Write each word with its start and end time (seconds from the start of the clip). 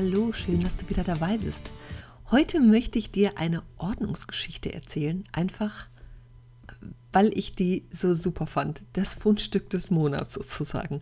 Hallo, 0.00 0.32
schön, 0.32 0.60
dass 0.60 0.76
du 0.76 0.88
wieder 0.88 1.02
dabei 1.02 1.38
bist. 1.38 1.72
Heute 2.30 2.60
möchte 2.60 3.00
ich 3.00 3.10
dir 3.10 3.36
eine 3.36 3.64
Ordnungsgeschichte 3.78 4.72
erzählen, 4.72 5.24
einfach 5.32 5.88
weil 7.10 7.36
ich 7.36 7.56
die 7.56 7.84
so 7.90 8.14
super 8.14 8.46
fand. 8.46 8.82
Das 8.92 9.14
Fundstück 9.14 9.68
des 9.70 9.90
Monats 9.90 10.34
sozusagen. 10.34 11.00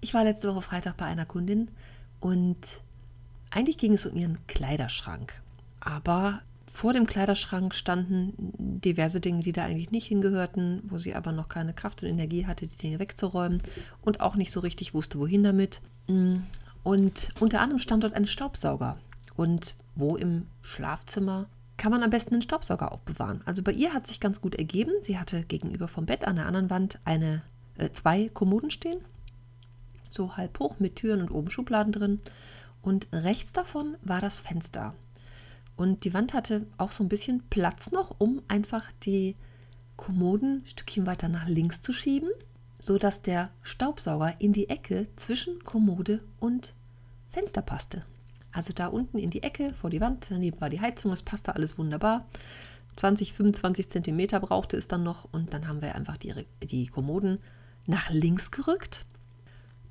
Ich 0.00 0.14
war 0.14 0.22
letzte 0.22 0.46
Woche 0.48 0.62
Freitag 0.62 0.96
bei 0.96 1.06
einer 1.06 1.26
Kundin 1.26 1.72
und 2.20 2.56
eigentlich 3.50 3.78
ging 3.78 3.94
es 3.94 4.06
um 4.06 4.16
ihren 4.16 4.38
Kleiderschrank. 4.46 5.42
Aber 5.80 6.40
vor 6.72 6.92
dem 6.92 7.06
Kleiderschrank 7.06 7.74
standen 7.74 8.32
diverse 8.80 9.20
Dinge, 9.20 9.42
die 9.42 9.52
da 9.52 9.64
eigentlich 9.64 9.90
nicht 9.90 10.06
hingehörten, 10.06 10.82
wo 10.84 10.98
sie 10.98 11.14
aber 11.14 11.32
noch 11.32 11.48
keine 11.48 11.74
Kraft 11.74 12.02
und 12.02 12.08
Energie 12.08 12.46
hatte, 12.46 12.66
die 12.66 12.76
Dinge 12.76 12.98
wegzuräumen 12.98 13.62
und 14.02 14.20
auch 14.20 14.36
nicht 14.36 14.52
so 14.52 14.60
richtig 14.60 14.94
wusste, 14.94 15.18
wohin 15.18 15.42
damit. 15.42 15.80
Und 16.82 17.28
unter 17.40 17.60
anderem 17.60 17.78
stand 17.78 18.04
dort 18.04 18.14
ein 18.14 18.26
Staubsauger. 18.26 18.98
Und 19.36 19.76
wo 19.94 20.16
im 20.16 20.46
Schlafzimmer 20.62 21.46
kann 21.76 21.92
man 21.92 22.02
am 22.02 22.10
besten 22.10 22.34
den 22.34 22.42
Staubsauger 22.42 22.92
aufbewahren? 22.92 23.40
Also 23.46 23.62
bei 23.62 23.72
ihr 23.72 23.94
hat 23.94 24.06
sich 24.06 24.20
ganz 24.20 24.40
gut 24.40 24.54
ergeben. 24.54 24.92
Sie 25.02 25.18
hatte 25.18 25.42
gegenüber 25.42 25.88
vom 25.88 26.06
Bett 26.06 26.26
an 26.26 26.36
der 26.36 26.46
anderen 26.46 26.70
Wand 26.70 26.98
eine, 27.04 27.42
äh, 27.78 27.90
zwei 27.90 28.28
Kommoden 28.28 28.70
stehen. 28.70 29.00
So 30.08 30.36
halb 30.36 30.58
hoch 30.58 30.78
mit 30.78 30.96
Türen 30.96 31.20
und 31.20 31.30
oben 31.30 31.50
Schubladen 31.50 31.92
drin. 31.92 32.20
Und 32.82 33.08
rechts 33.12 33.52
davon 33.52 33.96
war 34.02 34.20
das 34.20 34.40
Fenster. 34.40 34.94
Und 35.80 36.04
die 36.04 36.12
Wand 36.12 36.34
hatte 36.34 36.66
auch 36.76 36.90
so 36.90 37.02
ein 37.02 37.08
bisschen 37.08 37.42
Platz 37.48 37.90
noch, 37.90 38.14
um 38.18 38.42
einfach 38.48 38.92
die 39.02 39.34
Kommoden 39.96 40.62
ein 40.62 40.66
Stückchen 40.66 41.06
weiter 41.06 41.28
nach 41.28 41.48
links 41.48 41.80
zu 41.80 41.92
schieben 41.92 42.30
sodass 42.80 43.22
der 43.22 43.50
Staubsauger 43.62 44.40
in 44.40 44.52
die 44.52 44.68
Ecke 44.68 45.06
zwischen 45.16 45.62
Kommode 45.62 46.20
und 46.40 46.74
Fenster 47.28 47.62
passte. 47.62 48.04
Also 48.52 48.72
da 48.72 48.88
unten 48.88 49.18
in 49.18 49.30
die 49.30 49.44
Ecke 49.44 49.74
vor 49.74 49.90
die 49.90 50.00
Wand, 50.00 50.26
daneben 50.30 50.60
war 50.60 50.70
die 50.70 50.80
Heizung, 50.80 51.12
es 51.12 51.22
passte 51.22 51.54
alles 51.54 51.78
wunderbar. 51.78 52.26
20, 52.96 53.34
25 53.34 53.88
Zentimeter 53.88 54.40
brauchte 54.40 54.76
es 54.76 54.88
dann 54.88 55.04
noch 55.04 55.28
und 55.30 55.54
dann 55.54 55.68
haben 55.68 55.82
wir 55.82 55.94
einfach 55.94 56.16
die, 56.16 56.34
die 56.62 56.86
Kommoden 56.86 57.38
nach 57.86 58.10
links 58.10 58.50
gerückt. 58.50 59.06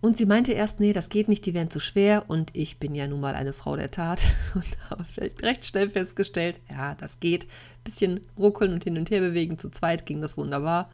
Und 0.02 0.18
sie 0.18 0.26
meinte 0.26 0.54
erst, 0.54 0.80
nee, 0.80 0.94
das 0.94 1.10
geht 1.10 1.28
nicht, 1.28 1.46
die 1.46 1.54
wären 1.54 1.70
zu 1.70 1.80
schwer. 1.80 2.26
Und 2.28 2.56
ich 2.56 2.80
bin 2.80 2.96
ja 2.96 3.08
nun 3.08 3.20
mal 3.20 3.36
eine 3.36 3.54
Frau 3.54 3.76
der 3.76 3.92
Tat 3.92 4.22
und 4.56 4.78
habe 4.90 5.06
recht 5.42 5.66
schnell 5.66 5.90
festgestellt, 5.90 6.62
ja, 6.70 6.96
das 6.96 7.20
geht. 7.20 7.48
Bisschen 7.84 8.22
ruckeln 8.38 8.74
und 8.74 8.84
hin 8.84 8.98
und 8.98 9.10
her 9.10 9.22
bewegen, 9.22 9.58
zu 9.58 9.70
zweit 9.70 10.06
ging 10.06 10.22
das 10.22 10.38
wunderbar 10.38 10.90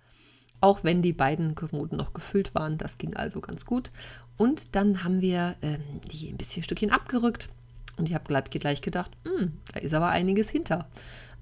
auch 0.62 0.84
wenn 0.84 1.02
die 1.02 1.14
beiden 1.14 1.54
Kommoden 1.54 1.98
noch 1.98 2.14
gefüllt 2.14 2.56
waren. 2.56 2.80
Das 2.80 2.98
ging 2.98 3.16
also 3.16 3.40
ganz 3.40 3.66
gut. 3.66 3.92
Und 4.36 4.76
dann 4.76 5.04
haben 5.04 5.22
wir 5.22 5.56
ähm, 5.62 5.84
die 6.12 6.30
ein 6.30 6.38
bisschen 6.38 6.64
Stückchen 6.64 6.92
abgerückt. 6.92 7.50
Und 7.98 8.10
ich 8.10 8.16
habe 8.16 8.42
gleich 8.50 8.82
gedacht, 8.82 9.12
hm, 9.26 9.54
da 9.74 9.80
ist 9.80 9.94
aber 9.94 10.10
einiges 10.10 10.50
hinter. 10.50 10.90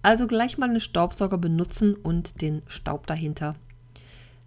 Also 0.02 0.28
gleich 0.28 0.58
mal 0.58 0.70
einen 0.70 0.82
Staubsauger 0.82 1.38
benutzen 1.38 1.96
und 1.96 2.42
den 2.42 2.62
Staub 2.68 3.08
dahinter 3.08 3.56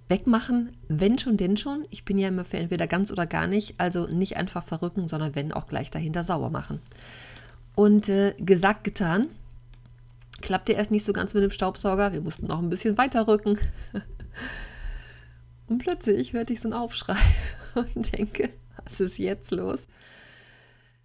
wegmachen. 0.08 0.70
Wenn 0.88 1.18
schon, 1.18 1.36
denn 1.36 1.56
schon. 1.56 1.86
Ich 1.90 2.04
bin 2.04 2.18
ja 2.18 2.28
immer 2.28 2.44
für 2.44 2.58
entweder 2.58 2.86
ganz 2.86 3.10
oder 3.10 3.26
gar 3.26 3.46
nicht. 3.46 3.74
Also 3.78 4.06
nicht 4.06 4.36
einfach 4.36 4.64
verrücken, 4.64 5.08
sondern 5.08 5.34
wenn 5.34 5.52
auch 5.52 5.66
gleich 5.66 5.90
dahinter 5.90 6.24
sauber 6.24 6.50
machen. 6.50 6.80
Und 7.74 8.08
äh, 8.08 8.34
gesagt, 8.38 8.84
getan. 8.84 9.28
Klappte 10.40 10.72
erst 10.72 10.90
nicht 10.90 11.04
so 11.04 11.12
ganz 11.12 11.34
mit 11.34 11.42
dem 11.42 11.50
Staubsauger. 11.50 12.12
Wir 12.12 12.20
mussten 12.20 12.46
noch 12.46 12.58
ein 12.58 12.70
bisschen 12.70 12.98
weiter 12.98 13.26
rücken. 13.26 13.58
Und 15.66 15.78
plötzlich 15.78 16.32
hörte 16.32 16.52
ich 16.52 16.60
so 16.60 16.68
einen 16.68 16.78
Aufschrei 16.78 17.18
und 17.74 18.16
denke, 18.16 18.50
was 18.84 19.00
ist 19.00 19.18
jetzt 19.18 19.50
los? 19.50 19.88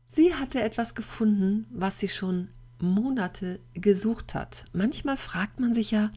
Sie 0.08 0.36
hatte 0.36 0.62
etwas 0.62 0.94
gefunden, 0.94 1.66
was 1.72 2.00
sie 2.00 2.10
schon 2.10 2.50
Monate 2.80 3.60
gesucht 3.74 4.36
hat. 4.36 4.66
Manchmal 4.74 5.18
fragt 5.18 5.60
man 5.60 5.74
sich 5.74 5.92
ja, 5.92 6.12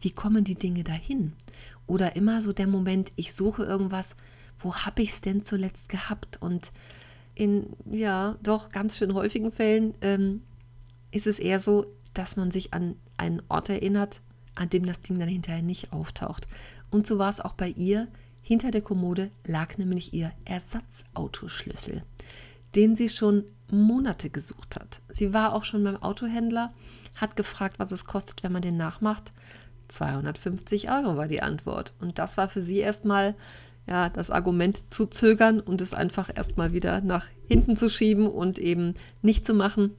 wie 0.00 0.10
kommen 0.10 0.44
die 0.44 0.54
Dinge 0.54 0.84
dahin? 0.84 1.32
Oder 1.88 2.14
immer 2.14 2.42
so 2.42 2.52
der 2.52 2.68
Moment, 2.68 3.12
ich 3.16 3.34
suche 3.34 3.64
irgendwas, 3.64 4.14
wo 4.60 4.74
habe 4.76 5.02
ich 5.02 5.10
es 5.10 5.20
denn 5.20 5.42
zuletzt 5.42 5.88
gehabt? 5.88 6.40
Und 6.40 6.70
in, 7.34 7.66
ja, 7.90 8.36
doch 8.42 8.68
ganz 8.68 8.96
schön 8.96 9.14
häufigen 9.14 9.50
Fällen 9.50 9.94
ähm, 10.02 10.42
ist 11.10 11.26
es 11.26 11.38
eher 11.38 11.58
so, 11.58 11.86
dass 12.14 12.36
man 12.36 12.50
sich 12.50 12.74
an 12.74 12.96
einen 13.16 13.42
Ort 13.48 13.70
erinnert, 13.70 14.20
an 14.54 14.68
dem 14.68 14.84
das 14.84 15.00
Ding 15.00 15.18
dann 15.18 15.28
hinterher 15.28 15.62
nicht 15.62 15.92
auftaucht. 15.92 16.46
Und 16.90 17.06
so 17.06 17.18
war 17.18 17.30
es 17.30 17.40
auch 17.40 17.54
bei 17.54 17.68
ihr. 17.68 18.08
Hinter 18.42 18.70
der 18.70 18.82
Kommode 18.82 19.30
lag 19.46 19.76
nämlich 19.78 20.14
ihr 20.14 20.32
Ersatzautoschlüssel, 20.44 22.02
den 22.74 22.96
sie 22.96 23.08
schon 23.08 23.44
Monate 23.70 24.30
gesucht 24.30 24.76
hat. 24.76 25.00
Sie 25.10 25.32
war 25.32 25.52
auch 25.52 25.64
schon 25.64 25.84
beim 25.84 25.96
Autohändler, 25.96 26.72
hat 27.16 27.36
gefragt, 27.36 27.78
was 27.78 27.92
es 27.92 28.04
kostet, 28.04 28.42
wenn 28.42 28.52
man 28.52 28.62
den 28.62 28.76
nachmacht. 28.76 29.32
250 29.88 30.90
Euro 30.90 31.16
war 31.16 31.28
die 31.28 31.42
Antwort. 31.42 31.94
Und 32.00 32.18
das 32.18 32.36
war 32.36 32.48
für 32.48 32.62
sie 32.62 32.78
erstmal 32.78 33.34
ja, 33.86 34.08
das 34.10 34.30
Argument 34.30 34.80
zu 34.90 35.06
zögern 35.06 35.60
und 35.60 35.80
es 35.80 35.94
einfach 35.94 36.30
erstmal 36.34 36.72
wieder 36.72 37.00
nach 37.00 37.26
hinten 37.46 37.76
zu 37.76 37.88
schieben 37.88 38.26
und 38.26 38.58
eben 38.58 38.94
nicht 39.22 39.46
zu 39.46 39.54
machen. 39.54 39.92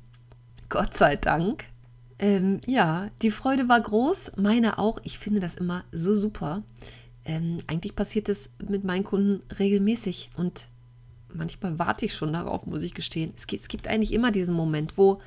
Gott 0.70 0.96
sei 0.96 1.16
Dank 1.16 1.66
ähm, 2.20 2.60
ja, 2.68 3.10
die 3.22 3.32
Freude 3.32 3.70
war 3.70 3.80
groß, 3.80 4.34
meine 4.36 4.78
auch. 4.78 5.00
Ich 5.04 5.18
finde 5.18 5.40
das 5.40 5.56
immer 5.56 5.86
so 5.92 6.18
super. 6.18 6.64
Ähm, 7.24 7.60
eigentlich 7.68 7.96
passiert 7.96 8.28
es 8.28 8.50
mit 8.68 8.84
meinen 8.84 9.06
Kunden 9.06 9.42
regelmäßig 9.58 10.30
und 10.36 10.68
manchmal 11.34 11.80
warte 11.80 12.06
ich 12.06 12.14
schon 12.14 12.34
darauf, 12.34 12.66
muss 12.66 12.84
ich 12.84 12.94
gestehen. 12.94 13.34
Es 13.38 13.48
gibt, 13.48 13.62
es 13.62 13.70
gibt 13.70 13.88
eigentlich 13.88 14.14
immer 14.14 14.32
diesen 14.32 14.54
Moment, 14.54 14.98
wo 14.98 15.20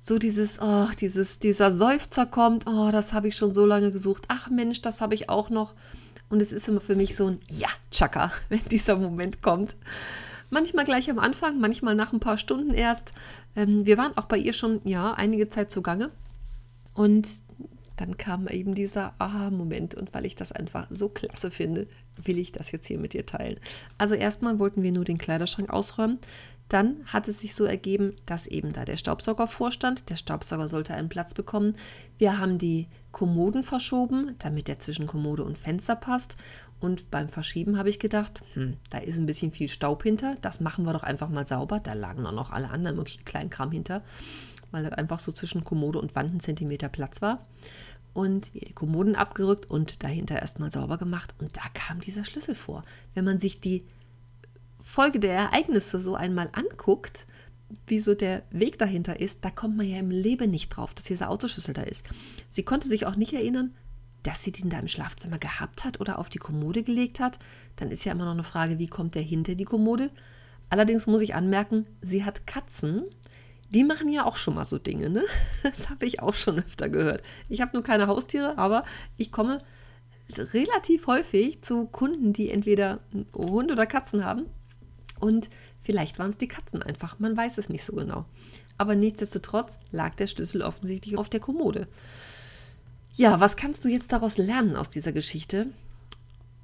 so 0.00 0.18
dieses, 0.18 0.60
oh, 0.60 0.86
dieses, 1.00 1.38
dieser 1.38 1.72
Seufzer 1.72 2.26
kommt, 2.26 2.66
oh, 2.66 2.90
das 2.90 3.12
habe 3.12 3.28
ich 3.28 3.36
schon 3.36 3.52
so 3.52 3.66
lange 3.66 3.92
gesucht. 3.92 4.24
Ach 4.28 4.48
Mensch, 4.50 4.80
das 4.80 5.00
habe 5.00 5.14
ich 5.14 5.28
auch 5.28 5.50
noch. 5.50 5.74
Und 6.28 6.42
es 6.42 6.52
ist 6.52 6.68
immer 6.68 6.80
für 6.80 6.94
mich 6.94 7.16
so 7.16 7.26
ein 7.26 7.38
Ja, 7.48 7.68
Chaka, 7.90 8.32
wenn 8.48 8.64
dieser 8.70 8.96
Moment 8.96 9.42
kommt. 9.42 9.76
Manchmal 10.50 10.84
gleich 10.84 11.10
am 11.10 11.18
Anfang, 11.18 11.60
manchmal 11.60 11.94
nach 11.94 12.12
ein 12.12 12.20
paar 12.20 12.38
Stunden 12.38 12.72
erst. 12.72 13.12
Ähm, 13.54 13.84
wir 13.84 13.98
waren 13.98 14.16
auch 14.16 14.26
bei 14.26 14.38
ihr 14.38 14.52
schon, 14.52 14.80
ja, 14.84 15.12
einige 15.12 15.48
Zeit 15.48 15.70
zugange. 15.70 16.10
Und 16.94 17.28
dann 17.96 18.16
kam 18.16 18.46
eben 18.48 18.74
dieser 18.74 19.14
Aha-Moment. 19.18 19.94
Und 19.94 20.14
weil 20.14 20.24
ich 20.24 20.36
das 20.36 20.52
einfach 20.52 20.86
so 20.90 21.08
klasse 21.08 21.50
finde, 21.50 21.86
will 22.22 22.38
ich 22.38 22.52
das 22.52 22.72
jetzt 22.72 22.86
hier 22.86 22.98
mit 22.98 23.12
dir 23.12 23.26
teilen. 23.26 23.58
Also 23.98 24.14
erstmal 24.14 24.58
wollten 24.58 24.82
wir 24.82 24.92
nur 24.92 25.04
den 25.04 25.18
Kleiderschrank 25.18 25.70
ausräumen. 25.70 26.18
Dann 26.68 27.04
hat 27.06 27.28
es 27.28 27.40
sich 27.40 27.54
so 27.54 27.64
ergeben, 27.64 28.12
dass 28.26 28.46
eben 28.46 28.72
da 28.72 28.84
der 28.84 28.98
Staubsauger 28.98 29.46
vorstand. 29.46 30.10
Der 30.10 30.16
Staubsauger 30.16 30.68
sollte 30.68 30.94
einen 30.94 31.08
Platz 31.08 31.32
bekommen. 31.32 31.76
Wir 32.18 32.38
haben 32.38 32.58
die 32.58 32.88
Kommoden 33.10 33.62
verschoben, 33.62 34.34
damit 34.38 34.68
der 34.68 34.78
zwischen 34.78 35.06
Kommode 35.06 35.44
und 35.44 35.56
Fenster 35.56 35.96
passt. 35.96 36.36
Und 36.80 37.10
beim 37.10 37.28
Verschieben 37.28 37.78
habe 37.78 37.88
ich 37.88 37.98
gedacht, 37.98 38.42
hm, 38.52 38.76
da 38.90 38.98
ist 38.98 39.18
ein 39.18 39.26
bisschen 39.26 39.50
viel 39.50 39.68
Staub 39.68 40.02
hinter. 40.02 40.36
Das 40.42 40.60
machen 40.60 40.84
wir 40.84 40.92
doch 40.92 41.02
einfach 41.02 41.28
mal 41.28 41.46
sauber. 41.46 41.80
Da 41.80 41.94
lagen 41.94 42.26
auch 42.26 42.32
noch 42.32 42.50
alle 42.50 42.68
anderen 42.68 42.96
möglichen 42.96 43.24
Kleinkram 43.24 43.72
hinter, 43.72 44.02
weil 44.70 44.84
das 44.84 44.92
einfach 44.92 45.20
so 45.20 45.32
zwischen 45.32 45.64
Kommode 45.64 45.98
und 45.98 46.14
Wand 46.14 46.34
ein 46.34 46.40
Zentimeter 46.40 46.88
Platz 46.88 47.22
war. 47.22 47.46
Und 48.12 48.54
die 48.54 48.72
Kommoden 48.72 49.16
abgerückt 49.16 49.70
und 49.70 50.02
dahinter 50.02 50.40
erstmal 50.40 50.70
sauber 50.70 50.98
gemacht. 50.98 51.34
Und 51.38 51.56
da 51.56 51.62
kam 51.72 52.00
dieser 52.00 52.24
Schlüssel 52.24 52.54
vor. 52.54 52.84
Wenn 53.14 53.24
man 53.24 53.38
sich 53.38 53.60
die 53.60 53.84
Folge 54.80 55.20
der 55.20 55.32
Ereignisse 55.32 56.00
so 56.00 56.14
einmal 56.14 56.50
anguckt, 56.52 57.26
wie 57.86 58.00
so 58.00 58.14
der 58.14 58.42
Weg 58.50 58.78
dahinter 58.78 59.20
ist, 59.20 59.44
da 59.44 59.50
kommt 59.50 59.76
man 59.76 59.86
ja 59.86 59.98
im 59.98 60.10
Leben 60.10 60.50
nicht 60.50 60.70
drauf, 60.70 60.94
dass 60.94 61.04
dieser 61.04 61.30
Autoschlüssel 61.30 61.74
da 61.74 61.82
ist. 61.82 62.04
Sie 62.48 62.62
konnte 62.62 62.88
sich 62.88 63.06
auch 63.06 63.16
nicht 63.16 63.34
erinnern, 63.34 63.74
dass 64.22 64.42
sie 64.42 64.52
den 64.52 64.70
da 64.70 64.78
im 64.78 64.88
Schlafzimmer 64.88 65.38
gehabt 65.38 65.84
hat 65.84 66.00
oder 66.00 66.18
auf 66.18 66.28
die 66.28 66.38
Kommode 66.38 66.82
gelegt 66.82 67.20
hat, 67.20 67.38
dann 67.76 67.90
ist 67.90 68.04
ja 68.04 68.12
immer 68.12 68.24
noch 68.24 68.32
eine 68.32 68.42
Frage, 68.42 68.78
wie 68.78 68.88
kommt 68.88 69.14
der 69.14 69.22
hinter 69.22 69.54
die 69.54 69.64
Kommode? 69.64 70.10
Allerdings 70.70 71.06
muss 71.06 71.22
ich 71.22 71.34
anmerken, 71.34 71.86
sie 72.02 72.24
hat 72.24 72.46
Katzen. 72.46 73.04
Die 73.70 73.84
machen 73.84 74.10
ja 74.10 74.24
auch 74.24 74.36
schon 74.36 74.54
mal 74.54 74.64
so 74.64 74.78
Dinge, 74.78 75.10
ne? 75.10 75.24
Das 75.62 75.88
habe 75.90 76.06
ich 76.06 76.20
auch 76.20 76.34
schon 76.34 76.58
öfter 76.58 76.88
gehört. 76.88 77.22
Ich 77.48 77.60
habe 77.60 77.72
nur 77.74 77.82
keine 77.82 78.06
Haustiere, 78.06 78.58
aber 78.58 78.84
ich 79.16 79.30
komme 79.30 79.62
relativ 80.36 81.06
häufig 81.06 81.62
zu 81.62 81.86
Kunden, 81.86 82.32
die 82.32 82.50
entweder 82.50 83.00
Hunde 83.34 83.74
oder 83.74 83.86
Katzen 83.86 84.24
haben. 84.24 84.46
Und 85.18 85.48
vielleicht 85.80 86.18
waren 86.18 86.30
es 86.30 86.38
die 86.38 86.48
Katzen 86.48 86.82
einfach, 86.82 87.18
man 87.18 87.36
weiß 87.36 87.58
es 87.58 87.68
nicht 87.68 87.84
so 87.84 87.94
genau. 87.94 88.24
Aber 88.76 88.94
nichtsdestotrotz 88.94 89.78
lag 89.90 90.14
der 90.14 90.26
Schlüssel 90.26 90.62
offensichtlich 90.62 91.16
auf 91.16 91.28
der 91.28 91.40
Kommode. 91.40 91.88
Ja, 93.14 93.40
was 93.40 93.56
kannst 93.56 93.84
du 93.84 93.88
jetzt 93.88 94.12
daraus 94.12 94.38
lernen 94.38 94.76
aus 94.76 94.90
dieser 94.90 95.12
Geschichte? 95.12 95.66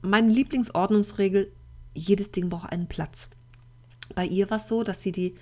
Meine 0.03 0.33
Lieblingsordnungsregel, 0.33 1.51
jedes 1.95 2.31
Ding 2.31 2.49
braucht 2.49 2.71
einen 2.71 2.87
Platz. 2.87 3.29
Bei 4.15 4.25
ihr 4.25 4.51
war 4.51 4.59
es 4.59 4.69
so, 4.69 4.85
dass 4.85 5.03
sie 5.03 5.13
die 5.13 5.35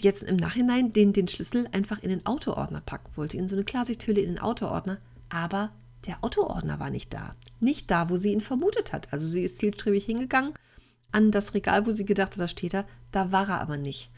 jetzt 0.00 0.22
im 0.22 0.36
Nachhinein 0.36 0.92
den, 0.92 1.12
den 1.12 1.28
Schlüssel 1.28 1.68
einfach 1.72 1.98
in 2.00 2.10
den 2.10 2.26
Autoordner 2.26 2.80
packen 2.80 3.10
wollte, 3.16 3.36
in 3.36 3.48
so 3.48 3.56
eine 3.56 3.64
Klarsichthülle 3.64 4.20
in 4.20 4.34
den 4.34 4.38
Autoordner, 4.38 4.98
aber 5.28 5.72
der 6.06 6.22
Autoordner 6.22 6.80
war 6.80 6.90
nicht 6.90 7.12
da. 7.12 7.34
Nicht 7.60 7.90
da, 7.90 8.08
wo 8.08 8.16
sie 8.16 8.32
ihn 8.32 8.40
vermutet 8.40 8.92
hat. 8.92 9.12
Also 9.12 9.26
sie 9.26 9.42
ist 9.42 9.58
zielstrebig 9.58 10.04
hingegangen 10.04 10.54
an 11.12 11.30
das 11.30 11.54
Regal, 11.54 11.86
wo 11.86 11.90
sie 11.90 12.04
gedacht 12.04 12.32
hat, 12.32 12.40
da 12.40 12.48
steht 12.48 12.74
er. 12.74 12.86
Da 13.12 13.32
war 13.32 13.48
er 13.48 13.60
aber 13.60 13.76
nicht. 13.76 14.10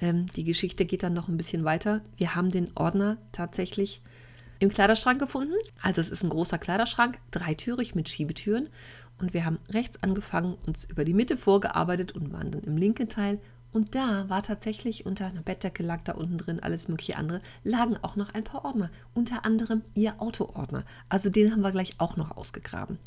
Ähm, 0.00 0.26
die 0.34 0.44
Geschichte 0.44 0.84
geht 0.86 1.02
dann 1.02 1.14
noch 1.14 1.28
ein 1.28 1.36
bisschen 1.36 1.64
weiter. 1.64 2.02
Wir 2.16 2.34
haben 2.34 2.50
den 2.50 2.68
Ordner 2.74 3.18
tatsächlich 3.32 4.00
im 4.58 4.70
Kleiderschrank 4.70 5.18
gefunden. 5.18 5.54
Also 5.82 6.00
es 6.00 6.08
ist 6.08 6.22
ein 6.22 6.30
großer 6.30 6.58
Kleiderschrank, 6.58 7.18
dreitürig 7.30 7.94
mit 7.94 8.08
Schiebetüren. 8.08 8.68
Und 9.18 9.34
wir 9.34 9.44
haben 9.44 9.58
rechts 9.70 10.02
angefangen, 10.02 10.56
uns 10.66 10.84
über 10.84 11.04
die 11.04 11.14
Mitte 11.14 11.36
vorgearbeitet 11.36 12.12
und 12.12 12.32
waren 12.32 12.50
dann 12.50 12.62
im 12.62 12.76
linken 12.76 13.08
Teil. 13.08 13.38
Und 13.72 13.94
da 13.94 14.28
war 14.28 14.42
tatsächlich 14.42 15.06
unter 15.06 15.26
einer 15.26 15.42
Bettdecke 15.42 15.82
lag 15.82 16.02
da 16.02 16.12
unten 16.12 16.38
drin 16.38 16.60
alles 16.60 16.88
mögliche 16.88 17.16
andere, 17.16 17.40
lagen 17.62 17.96
auch 18.02 18.16
noch 18.16 18.34
ein 18.34 18.42
paar 18.42 18.64
Ordner. 18.64 18.90
Unter 19.14 19.44
anderem 19.44 19.82
ihr 19.94 20.20
Autoordner. 20.20 20.84
Also 21.08 21.30
den 21.30 21.52
haben 21.52 21.60
wir 21.60 21.70
gleich 21.70 21.92
auch 21.98 22.16
noch 22.16 22.36
ausgegraben. 22.36 22.98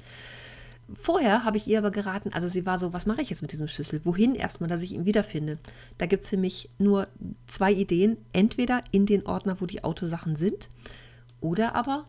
Vorher 0.94 1.46
habe 1.46 1.58
ich 1.58 1.68
ihr 1.68 1.78
aber 1.78 1.92
geraten, 1.92 2.34
also 2.34 2.48
sie 2.48 2.66
war 2.66 2.78
so, 2.78 2.94
was 2.94 3.06
mache 3.06 3.22
ich 3.22 3.30
jetzt 3.30 3.42
mit 3.42 3.52
diesem 3.52 3.68
Schlüssel? 3.68 4.02
Wohin 4.04 4.36
erstmal, 4.36 4.70
dass 4.70 4.82
ich 4.82 4.94
ihn 4.94 5.06
wiederfinde? 5.06 5.58
Da 5.98 6.06
gibt 6.06 6.24
es 6.24 6.30
für 6.30 6.38
mich 6.38 6.70
nur 6.78 7.08
zwei 7.48 7.72
Ideen. 7.72 8.18
Entweder 8.34 8.84
in 8.92 9.06
den 9.06 9.26
Ordner, 9.26 9.62
wo 9.62 9.66
die 9.66 9.84
Autosachen 9.84 10.36
sind, 10.36 10.70
oder 11.40 11.76
aber 11.76 12.06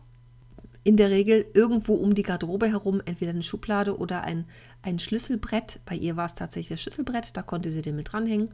in 0.83 0.97
der 0.97 1.09
Regel 1.09 1.45
irgendwo 1.53 1.95
um 1.95 2.13
die 2.13 2.23
Garderobe 2.23 2.67
herum, 2.67 3.01
entweder 3.05 3.31
eine 3.31 3.43
Schublade 3.43 3.97
oder 3.97 4.23
ein, 4.23 4.45
ein 4.83 4.99
Schlüsselbrett. 4.99 5.79
Bei 5.85 5.95
ihr 5.95 6.15
war 6.15 6.25
es 6.25 6.35
tatsächlich 6.35 6.69
das 6.69 6.81
Schlüsselbrett, 6.81 7.35
da 7.35 7.41
konnte 7.41 7.71
sie 7.71 7.81
den 7.81 7.95
mit 7.95 8.13
dranhängen. 8.13 8.49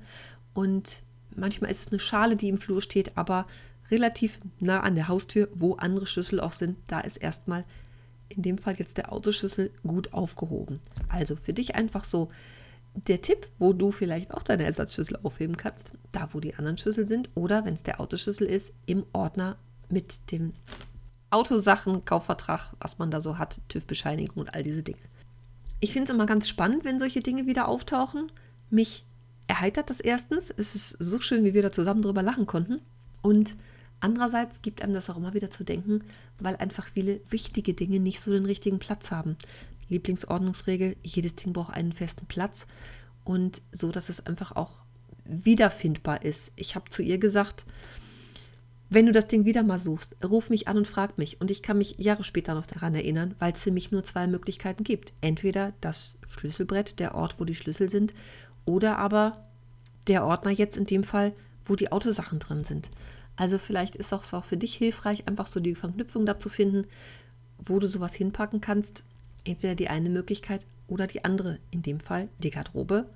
Und 0.54 1.02
manchmal 1.36 1.72
ist 1.72 1.82
es 1.82 1.88
eine 1.90 2.00
Schale, 2.00 2.38
die 2.38 2.48
im 2.48 2.58
Flur 2.58 2.82
steht, 2.82 3.18
aber 3.18 3.48
relativ 3.90 4.40
nah 4.60 4.80
an 4.80 4.96
der 4.96 5.10
Haustür, 5.10 5.50
wo 5.54 5.76
andere 5.76 6.08
Schlüssel 6.08 6.40
auch 6.40 6.54
sind, 6.54 6.78
da 6.88 7.02
ist 7.02 7.18
erstmal 7.18 7.66
in 8.32 8.42
dem 8.42 8.58
Fall 8.58 8.76
jetzt 8.78 8.98
der 8.98 9.12
Autoschlüssel 9.12 9.72
gut 9.84 10.14
aufgehoben. 10.14 10.80
Also 11.10 11.36
für 11.36 11.54
dich 11.54 11.76
einfach 11.76 12.04
so 12.04 12.30
der 12.94 13.22
Tipp, 13.22 13.48
wo 13.58 13.74
du 13.74 13.92
vielleicht 13.92 14.34
auch 14.34 14.44
deine 14.44 14.66
Ersatzschlüssel 14.66 15.20
aufheben 15.24 15.58
kannst, 15.58 15.94
da 16.12 16.30
wo 16.34 16.40
die 16.40 16.56
anderen 16.56 16.78
Schlüssel 16.78 17.08
sind 17.08 17.30
oder 17.36 17.66
wenn 17.66 17.74
es 17.74 17.84
der 17.84 18.02
Autoschlüssel 18.02 18.48
ist, 18.48 18.74
im 18.86 19.06
Ordner 19.14 19.58
mit 19.90 20.32
dem 20.32 20.54
Autosachen, 21.30 22.04
Kaufvertrag, 22.04 22.74
was 22.80 22.98
man 22.98 23.10
da 23.10 23.22
so 23.22 23.38
hat, 23.38 23.62
TÜV-Bescheinigung 23.70 24.38
und 24.38 24.54
all 24.54 24.64
diese 24.64 24.84
Dinge. 24.84 25.00
Ich 25.80 25.94
finde 25.94 26.12
es 26.12 26.16
immer 26.16 26.26
ganz 26.26 26.50
spannend, 26.50 26.84
wenn 26.84 27.00
solche 27.00 27.22
Dinge 27.22 27.46
wieder 27.46 27.68
auftauchen. 27.68 28.32
Mich 28.70 29.06
erheitert 29.48 29.90
das 29.90 30.00
erstens. 30.00 30.54
Es 30.56 30.76
ist 30.76 30.90
so 31.00 31.20
schön, 31.22 31.44
wie 31.44 31.54
wir 31.54 31.62
da 31.62 31.72
zusammen 31.72 32.02
drüber 32.02 32.22
lachen 32.22 32.46
konnten. 32.46 32.82
Und 33.22 33.56
andererseits 34.02 34.62
gibt 34.62 34.82
einem 34.82 34.94
das 34.94 35.10
auch 35.10 35.18
immer 35.18 35.34
wieder 35.34 35.52
zu 35.52 35.64
denken, 35.64 36.04
weil 36.40 36.58
einfach 36.58 36.88
viele 36.88 37.22
wichtige 37.30 37.74
Dinge 37.74 38.00
nicht 38.00 38.22
so 38.22 38.32
den 38.32 38.46
richtigen 38.46 38.80
Platz 38.80 39.12
haben. 39.12 39.38
Lieblingsordnungsregel, 39.90 40.96
jedes 41.04 41.36
Ding 41.36 41.54
braucht 41.54 41.74
einen 41.74 41.94
festen 41.94 42.26
Platz 42.26 42.68
und 43.24 43.62
so, 43.72 43.92
dass 43.92 44.10
es 44.10 44.26
einfach 44.26 44.54
auch 44.54 44.84
wiederfindbar 45.26 46.24
ist. 46.24 46.52
Ich 46.56 46.76
habe 46.76 46.90
zu 46.90 47.04
ihr 47.04 47.18
gesagt, 47.18 47.66
wenn 48.90 49.06
du 49.06 49.14
das 49.14 49.28
Ding 49.28 49.46
wieder 49.46 49.64
mal 49.64 49.80
suchst, 49.80 50.18
ruf 50.22 50.50
mich 50.50 50.68
an 50.68 50.76
und 50.76 50.88
frag 50.88 51.18
mich. 51.18 51.40
Und 51.40 51.50
ich 51.50 51.62
kann 51.62 51.78
mich 51.78 51.96
Jahre 51.98 52.26
später 52.26 52.54
noch 52.56 52.66
daran 52.66 52.94
erinnern, 52.94 53.36
weil 53.40 53.54
es 53.54 53.64
für 53.64 53.72
mich 53.72 53.92
nur 53.92 54.04
zwei 54.04 54.28
Möglichkeiten 54.28 54.84
gibt. 54.84 55.14
Entweder 55.22 55.72
das 55.80 56.18
Schlüsselbrett, 56.28 57.00
der 57.00 57.16
Ort, 57.16 57.40
wo 57.40 57.46
die 57.46 57.56
Schlüssel 57.56 57.90
sind, 57.90 58.14
oder 58.66 58.98
aber 58.98 59.48
der 60.08 60.26
Ordner 60.26 60.52
jetzt 60.52 60.76
in 60.76 60.86
dem 60.86 61.06
Fall, 61.06 61.32
wo 61.64 61.78
die 61.78 61.92
Autosachen 61.92 62.40
drin 62.40 62.66
sind. 62.66 62.90
Also 63.42 63.58
vielleicht 63.58 63.96
ist 63.96 64.14
es 64.14 64.34
auch 64.36 64.44
für 64.44 64.56
dich 64.56 64.76
hilfreich, 64.76 65.28
einfach 65.28 65.48
so 65.48 65.60
die 65.60 65.74
Verknüpfung 65.74 66.28
dazu 66.28 66.48
finden, 66.48 66.86
wo 67.58 67.80
du 67.80 67.88
sowas 67.88 68.14
hinpacken 68.14 68.62
kannst. 68.62 69.04
Entweder 69.44 69.74
die 69.74 69.88
eine 69.88 70.12
Möglichkeit 70.12 70.68
oder 70.88 71.08
die 71.08 71.26
andere. 71.26 71.58
In 71.72 71.82
dem 71.82 72.00
Fall 72.00 72.30
die 72.38 72.52
Garderobe, 72.52 73.10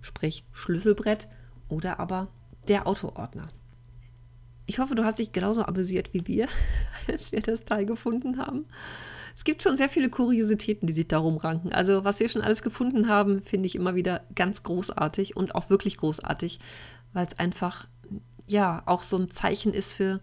sprich 0.00 0.44
Schlüsselbrett 0.52 1.26
oder 1.68 1.98
aber 1.98 2.28
der 2.68 2.86
Autoordner. 2.86 3.48
Ich 4.66 4.78
hoffe, 4.78 4.94
du 4.94 5.04
hast 5.04 5.18
dich 5.18 5.32
genauso 5.32 5.64
amüsiert 5.64 6.14
wie 6.14 6.24
wir, 6.28 6.46
als 7.08 7.32
wir 7.32 7.40
das 7.40 7.64
Teil 7.64 7.84
gefunden 7.84 8.38
haben. 8.38 8.66
Es 9.34 9.42
gibt 9.42 9.64
schon 9.64 9.76
sehr 9.76 9.88
viele 9.88 10.08
Kuriositäten, 10.08 10.86
die 10.86 10.94
sich 10.94 11.08
darum 11.08 11.36
ranken. 11.36 11.72
Also, 11.72 12.04
was 12.04 12.20
wir 12.20 12.28
schon 12.28 12.42
alles 12.42 12.62
gefunden 12.62 13.08
haben, 13.08 13.42
finde 13.42 13.66
ich 13.66 13.74
immer 13.74 13.96
wieder 13.96 14.22
ganz 14.36 14.62
großartig 14.62 15.36
und 15.36 15.56
auch 15.56 15.68
wirklich 15.68 15.96
großartig, 15.96 16.60
weil 17.12 17.26
es 17.26 17.36
einfach, 17.40 17.88
ja, 18.46 18.82
auch 18.86 19.02
so 19.02 19.16
ein 19.16 19.30
Zeichen 19.30 19.72
ist 19.72 19.92
für, 19.92 20.20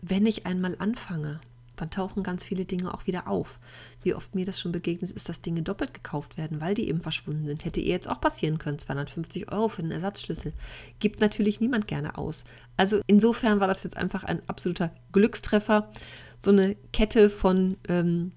wenn 0.00 0.26
ich 0.26 0.46
einmal 0.46 0.76
anfange, 0.78 1.40
dann 1.76 1.90
tauchen 1.90 2.22
ganz 2.22 2.44
viele 2.44 2.64
Dinge 2.64 2.92
auch 2.92 3.06
wieder 3.06 3.26
auf. 3.26 3.58
Wie 4.02 4.14
oft 4.14 4.34
mir 4.34 4.44
das 4.44 4.60
schon 4.60 4.72
begegnet 4.72 5.10
ist, 5.10 5.28
dass 5.28 5.42
Dinge 5.42 5.62
doppelt 5.62 5.94
gekauft 5.94 6.36
werden, 6.36 6.60
weil 6.60 6.74
die 6.74 6.88
eben 6.88 7.00
verschwunden 7.00 7.46
sind. 7.46 7.64
Hätte 7.64 7.80
ihr 7.80 7.92
jetzt 7.92 8.08
auch 8.08 8.20
passieren 8.20 8.58
können, 8.58 8.78
250 8.78 9.50
Euro 9.50 9.68
für 9.68 9.82
den 9.82 9.90
Ersatzschlüssel. 9.90 10.52
Gibt 11.00 11.20
natürlich 11.20 11.60
niemand 11.60 11.88
gerne 11.88 12.18
aus. 12.18 12.44
Also 12.76 13.00
insofern 13.06 13.58
war 13.60 13.68
das 13.68 13.82
jetzt 13.82 13.96
einfach 13.96 14.22
ein 14.24 14.48
absoluter 14.48 14.92
Glückstreffer. 15.12 15.90
So 16.38 16.50
eine 16.50 16.76
Kette 16.92 17.30
von 17.30 17.76
ähm, 17.88 18.32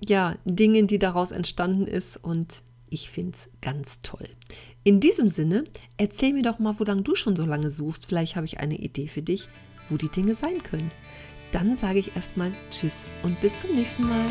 ja, 0.00 0.36
Dingen, 0.44 0.86
die 0.86 0.98
daraus 0.98 1.30
entstanden 1.30 1.86
ist 1.86 2.16
und 2.16 2.62
ich 2.90 3.10
finde 3.10 3.36
es 3.36 3.48
ganz 3.60 4.00
toll. 4.02 4.28
In 4.84 5.00
diesem 5.00 5.28
Sinne, 5.28 5.64
erzähl 5.96 6.32
mir 6.32 6.42
doch 6.42 6.58
mal, 6.58 6.74
wo 6.78 6.84
lang 6.84 7.04
du 7.04 7.14
schon 7.14 7.36
so 7.36 7.44
lange 7.44 7.70
suchst. 7.70 8.06
Vielleicht 8.06 8.36
habe 8.36 8.46
ich 8.46 8.60
eine 8.60 8.78
Idee 8.78 9.08
für 9.08 9.22
dich, 9.22 9.48
wo 9.88 9.96
die 9.96 10.08
Dinge 10.08 10.34
sein 10.34 10.62
können. 10.62 10.90
Dann 11.52 11.76
sage 11.76 11.98
ich 11.98 12.14
erstmal 12.14 12.52
Tschüss 12.70 13.04
und 13.22 13.40
bis 13.40 13.60
zum 13.60 13.74
nächsten 13.74 14.08
Mal. 14.08 14.26